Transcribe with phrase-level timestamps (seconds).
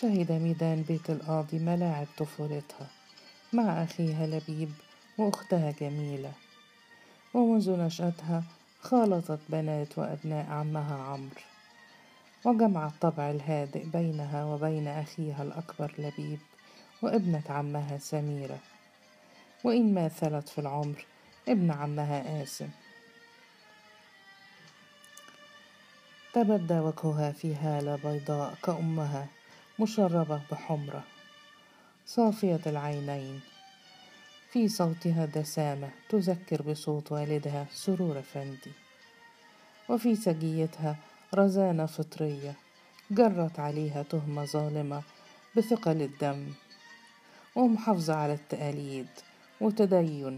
[0.00, 2.86] شهد ميدان بيت القاضي ملاعب طفولتها.
[3.52, 4.72] مع أخيها لبيب
[5.18, 6.32] وأختها جميلة.
[7.34, 8.44] ومنذ نشأتها
[8.80, 11.40] خالطت بنات وأبناء عمها عمرو.
[12.44, 16.38] وجمع الطبع الهادئ بينها وبين أخيها الأكبر لبيب
[17.02, 18.58] وابنة عمها سميرة.
[19.64, 21.04] وإن ماثلت في العمر
[21.48, 22.68] ابن عمها آسم.
[26.32, 29.35] تبدى وجهها في هالة بيضاء كأمها.
[29.78, 31.04] مشربة بحمرة
[32.06, 33.40] صافية العينين.
[34.52, 38.72] في صوتها دسامة تذكر بصوت والدها سرور أفندي
[39.88, 40.96] وفي سجيتها
[41.34, 42.54] رزانة فطرية
[43.10, 45.02] جرت عليها تهمة ظالمة
[45.56, 46.52] بثقل الدم.
[47.56, 49.08] ومحافظة على التقاليد
[49.60, 50.36] وتدين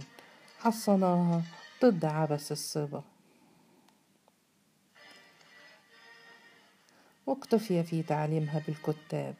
[0.59, 1.42] حصناها
[1.84, 3.02] ضد عبث الصبا.
[7.28, 9.34] واقتفي في تعليمها بالكتاب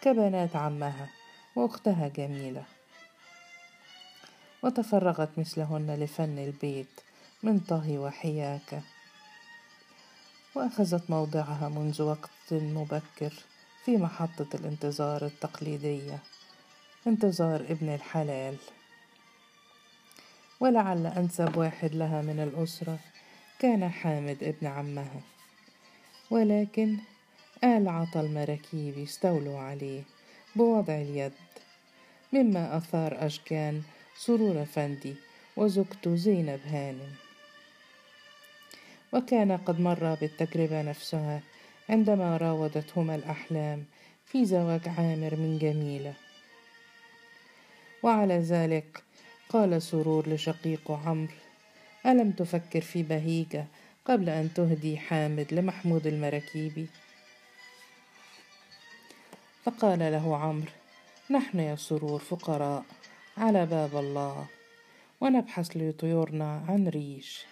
[0.00, 1.08] كبنات عمها
[1.56, 2.64] واختها جميلة.
[4.62, 7.00] وتفرغت مثلهن لفن البيت
[7.42, 8.82] من طهي وحياكة.
[10.54, 13.32] وأخذت موضعها منذ وقت مبكر
[13.84, 16.18] في محطة الانتظار التقليدية
[17.06, 18.56] انتظار ابن الحلال.
[20.60, 22.98] ولعل أنسب واحد لها من الأسرة
[23.58, 25.20] كان حامد ابن عمها.
[26.30, 26.98] ولكن
[27.64, 30.02] آل عطا المراكيب استولوا عليه
[30.56, 31.32] بوضع اليد.
[32.32, 33.82] مما أثار أشجان
[34.16, 35.14] سرور أفندي
[35.56, 37.12] وزوجته زينب هانم
[39.12, 41.40] وكان قد مر بالتجربة نفسها
[41.88, 43.84] عندما راودتهما الأحلام
[44.26, 46.14] في زواج عامر من جميلة.
[48.02, 49.02] وعلى ذلك
[49.48, 51.34] قال سرور لشقيق عمرو
[52.06, 53.66] ألم تفكر في بهيجة
[54.04, 56.86] قبل أن تهدي حامد لمحمود المراكيبي
[59.64, 60.72] فقال له عمرو
[61.30, 62.84] نحن يا سرور فقراء
[63.38, 64.46] على باب الله
[65.20, 67.46] ونبحث لطيورنا عن ريش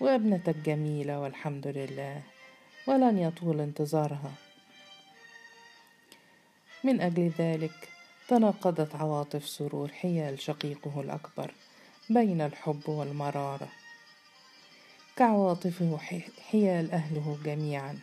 [0.00, 2.22] وابنتك جميلة والحمد لله
[2.86, 4.32] ولن يطول انتظارها.
[6.84, 7.88] من أجل ذلك
[8.28, 11.50] تناقضت عواطف سرور حيال شقيقه الأكبر
[12.10, 13.68] بين الحب والمرارة.
[15.16, 15.98] كعواطفه
[16.50, 17.98] حيال أهله جميعا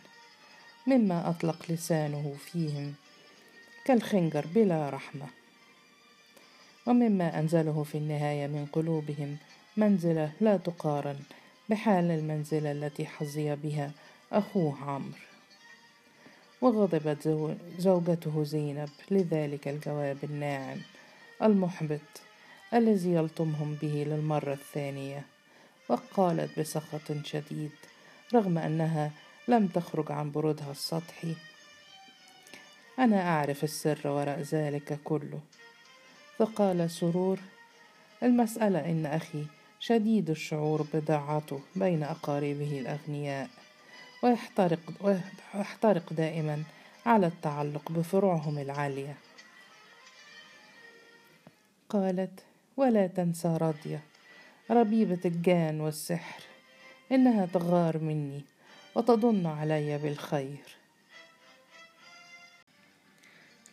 [0.86, 2.94] مما أطلق لسانه فيهم
[3.84, 5.26] كالخنجر بلا رحمة.
[6.86, 9.36] ومما أنزله في النهاية من قلوبهم
[9.76, 11.18] منزلة لا تقارن
[11.68, 13.90] بحال المنزلة التي حظي بها
[14.32, 15.18] أخوه عمرو.
[16.60, 20.78] وغضبت زوجته زينب لذلك الجواب الناعم
[21.42, 22.00] المحبط
[22.74, 25.26] الذي يلطمهم به للمرة الثانية.
[25.88, 27.70] وقالت بسخط شديد
[28.34, 29.10] رغم أنها
[29.48, 31.34] لم تخرج عن برودها السطحي
[32.98, 35.40] أنا أعرف السر وراء ذلك كله.
[36.38, 37.38] فقال سرور
[38.22, 39.44] المسألة إن أخي
[39.80, 43.48] شديد الشعور بضاعته بين أقاربه الأغنياء
[44.22, 44.80] ويحترق,
[45.54, 46.62] ويحترق دائما
[47.06, 49.16] على التعلق بفروعهم العالية.
[51.88, 52.40] قالت
[52.76, 54.00] ولا تنسى راضية
[54.70, 56.42] ربيبة الجان والسحر
[57.12, 58.40] إنها تغار مني
[58.94, 60.81] وتظن علي بالخير.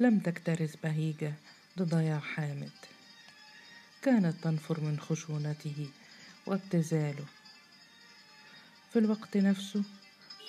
[0.01, 1.33] لم تكترث بهيجة
[1.77, 2.71] لضياع حامد.
[4.01, 5.89] كانت تنفر من خشونته
[6.45, 7.25] وابتذاله
[8.93, 9.83] في الوقت نفسه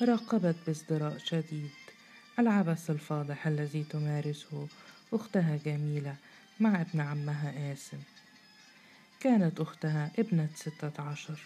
[0.03, 1.71] راقبت بازدراء شديد
[2.38, 4.69] العبث الفاضح الذي تمارسه
[5.12, 6.17] أختها جميلة
[6.61, 7.99] مع ابن عمها آسم.
[9.21, 11.41] كانت أختها ابنة ستة عشر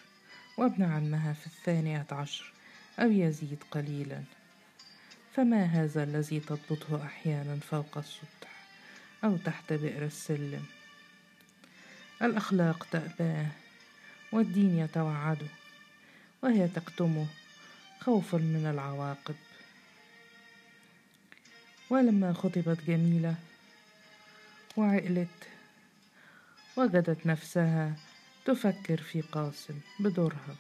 [0.59, 2.53] وابن عمها في الثانية عشر
[2.99, 4.23] أو يزيد قليلا.
[5.37, 8.67] فما هذا الذي تضبطه أحيانا فوق السطح
[9.25, 10.65] أو تحت بئر السلم؟
[12.23, 13.47] الأخلاق تأباه
[14.33, 15.47] والدين يتوعده
[16.43, 17.27] وهي تكتمه
[18.01, 19.35] خوفا من العواقب.
[21.91, 23.35] ولما خطبت جميلة
[24.77, 25.49] وعقلت
[26.77, 27.97] وجدت نفسها
[28.45, 30.57] تفكر في قاسم بدورها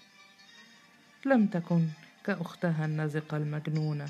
[1.27, 1.88] لم تكن
[2.27, 4.09] كأختها النزقة المجنونة.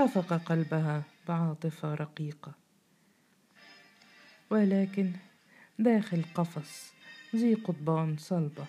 [0.00, 2.52] خفق قلبها بعاطفة رقيقة.
[4.50, 5.12] ولكن
[5.78, 6.92] داخل قفص
[7.36, 8.66] ذي قضبان صلبة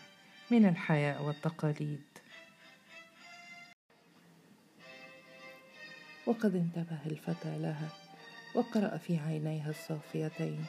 [0.51, 2.01] من الحياء والتقاليد.
[6.25, 7.89] وقد انتبه الفتى لها
[8.55, 10.65] وقرأ في عينيها الصافيتين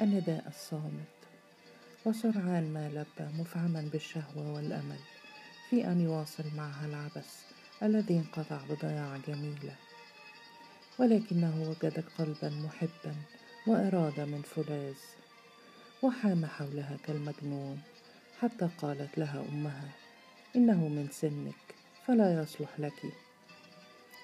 [0.00, 1.12] النداء الصامت.
[2.04, 4.98] وسرعان ما لبى مفعما بالشهوة والأمل
[5.70, 7.44] في أن يواصل معها العبث
[7.82, 9.76] الذي انقطع بضياع جميلة.
[10.98, 13.14] ولكنه وجد قلبا محبا
[13.66, 14.96] وإرادة من فولاذ
[16.02, 17.82] وحام حولها كالمجنون
[18.40, 19.88] حتى قالت لها أمها
[20.56, 21.74] إنه من سنك
[22.06, 23.02] فلا يصلح لك.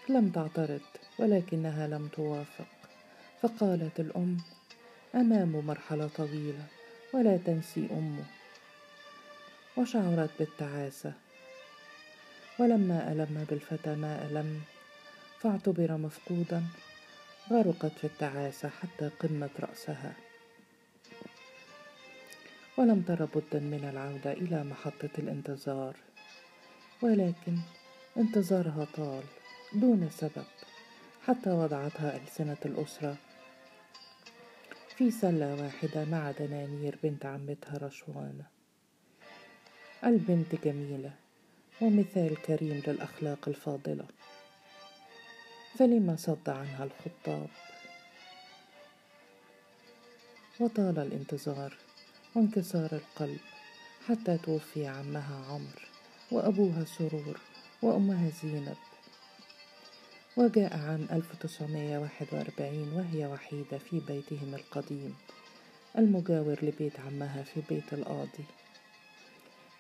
[0.09, 0.81] لم تعترض
[1.19, 2.67] ولكنها لم توافق.
[3.43, 4.37] فقالت الأم
[5.15, 6.67] أمام مرحلة طويلة
[7.15, 8.25] ولا تنسي أمه
[9.77, 11.13] وشعرت بالتعاسة.
[12.59, 14.61] ولما ألم بالفتى ما ألم
[15.41, 16.63] فاعتبر مفقودا.
[17.51, 20.13] غرقت في التعاسة حتى قمة رأسها.
[22.79, 25.97] ولم تر بدا من العودة إلى محطة الانتظار.
[27.03, 27.59] ولكن
[28.17, 29.23] انتظارها طال
[29.73, 30.45] دون سبب
[31.27, 33.17] حتى وضعتها ألسنة الأسرة.
[34.97, 38.45] في سلة واحدة مع دنانير بنت عمتها رشوانة
[40.05, 41.11] البنت جميلة
[41.81, 44.05] ومثال كريم للأخلاق الفاضلة.
[45.75, 47.49] فلما صد عنها الخطاب؟
[50.61, 51.77] وطال الانتظار
[52.35, 53.41] وانكسار القلب
[54.09, 55.89] حتى توفي عمها عمرو
[56.31, 57.41] وأبوها سرور
[57.83, 58.77] وأمها زينب.
[60.37, 65.15] وجاء عام 1941 وهي وحيدة في بيتهم القديم
[65.99, 68.45] المجاور لبيت عمها في بيت القاضي.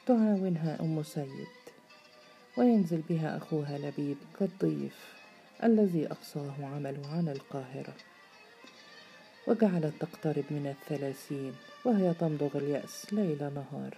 [0.07, 1.47] تعاونها أم سيد
[2.57, 5.18] وينزل بها أخوها لبيب كالضيف.
[5.65, 7.95] الذي أقصاه عمله عن القاهرة.
[9.47, 13.97] وجعلت تقترب من الثلاثين وهي تمضغ اليأس ليل نهار.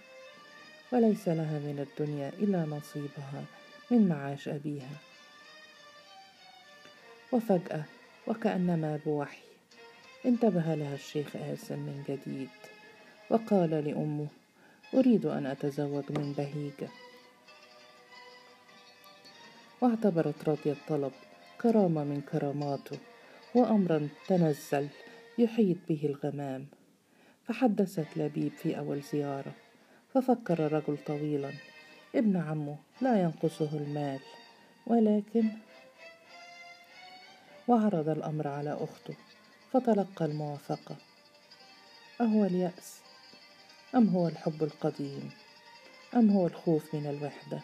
[0.92, 3.44] وليس لها من الدنيا إلا نصيبها
[3.90, 4.96] من معاش أبيها.
[7.32, 7.84] وفجأة
[8.26, 9.42] وكأنما بوحي
[10.26, 12.48] انتبه لها الشيخ آسم من جديد
[13.30, 14.26] وقال لأمه
[14.94, 16.88] أريد أن أتزوج من بهيجة.
[19.80, 21.12] واعتبرت راضية الطلب
[21.62, 22.98] كرامة من كراماته
[23.54, 24.88] وأمرا تنزل
[25.38, 26.66] يحيط به الغمام.
[27.44, 29.52] فحدثت لبيب في أول زيارة
[30.14, 31.52] ففكر الرجل طويلا
[32.14, 34.20] ابن عمه لا ينقصه المال
[34.86, 35.44] ولكن
[37.68, 39.14] وعرض الأمر على أخته
[39.72, 40.96] فتلقى الموافقة.
[42.20, 43.00] أهو اليأس؟
[43.94, 45.30] أم هو الحب القديم؟
[46.14, 47.60] أم هو الخوف من الوحدة؟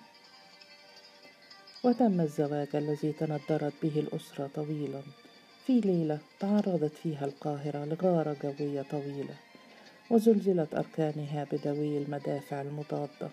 [1.87, 5.03] وتم الزواج الذي تندرت به الأسرة طويلا.
[5.67, 9.35] في ليلة تعرضت فيها القاهرة لغارة جوية طويلة
[10.11, 13.29] وزلزلت أركانها بدوي المدافع المضادة.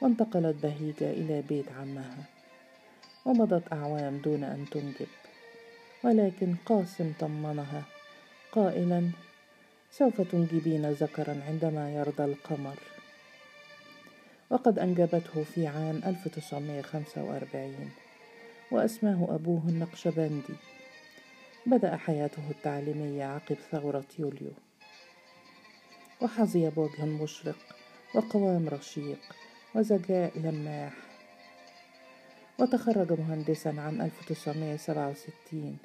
[0.00, 2.24] وانتقلت بهيجة إلى بيت عمها
[3.24, 5.10] ومضت أعوام دون أن تنجب.
[6.04, 7.82] ولكن قاسم طمنها
[8.52, 9.10] قائلا
[9.90, 12.93] سوف تنجبين ذكرا عندما يرضى القمر.
[14.50, 17.90] وقد أنجبته في عام 1945
[18.70, 20.54] وأسماه أبوه النقشبندي.
[21.66, 24.52] بدأ حياته التعليمية عقب ثورة يوليو.
[26.20, 27.56] وحظي بوجه مشرق
[28.14, 29.18] وقوام رشيق
[29.74, 30.92] وذكاء لماح.
[32.58, 35.78] وتخرج مهندسا عام 1967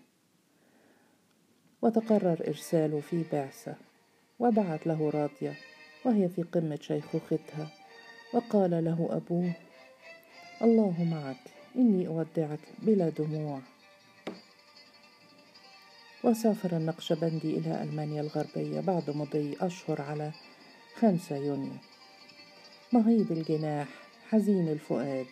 [1.81, 3.75] وتقرر إرساله في بعثة
[4.39, 5.57] وبعت له راضية
[6.05, 7.78] وهي في قمة شيخوختها.
[8.33, 9.51] وقال له أبوه
[10.61, 13.59] الله معك إني أودعك بلا دموع.
[16.23, 20.31] وسافر النقشبندي إلى ألمانيا الغربية بعد مضي أشهر على
[20.95, 21.73] خمسة يونيو.
[22.93, 23.87] مغيب الجناح
[24.29, 25.25] حزين الفؤاد.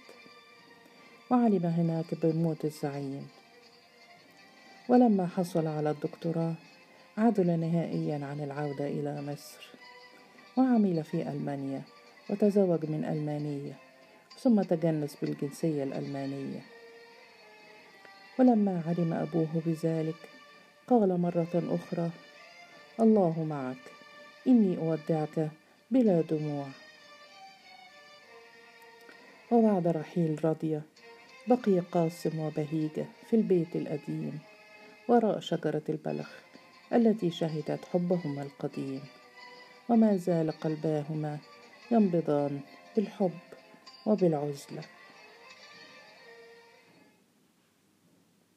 [1.29, 3.27] وعلم هناك بموت الزعيم.
[4.89, 6.53] ولما حصل على الدكتوراه
[7.17, 9.69] عدل نهائيا عن العودة إلى مصر.
[10.57, 11.81] وعمل في ألمانيا.
[12.29, 13.73] وتزوج من ألمانية
[14.39, 16.61] ثم تجنس بالجنسية الألمانية.
[18.39, 20.15] ولما علم أبوه بذلك
[20.87, 22.09] قال مرة أخرى
[22.99, 23.91] الله معك
[24.47, 25.49] إني أودعك
[25.91, 26.67] بلا دموع.
[29.51, 30.81] وبعد رحيل رضية
[31.47, 34.39] بقي قاسم وبهيجة في البيت القديم
[35.07, 36.29] وراء شجرة البلخ
[36.93, 39.01] التي شهدت حبهما القديم.
[39.89, 41.37] وما زال قلباهما
[41.91, 42.59] ينبضان
[42.95, 43.39] بالحب
[44.05, 44.83] وبالعزلة.